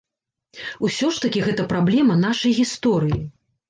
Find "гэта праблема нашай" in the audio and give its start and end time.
1.51-2.61